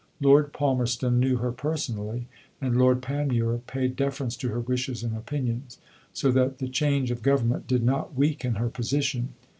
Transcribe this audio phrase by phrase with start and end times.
[0.19, 2.25] Lord Palmerston knew her personally,
[2.59, 5.77] and Lord Panmure paid deference to her wishes and opinions,
[6.11, 9.33] so that the change of Government did not weaken her position.